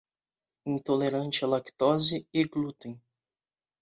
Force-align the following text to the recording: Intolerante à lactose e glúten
Intolerante 0.71 1.43
à 1.43 1.47
lactose 1.53 2.17
e 2.33 2.41
glúten 2.53 2.93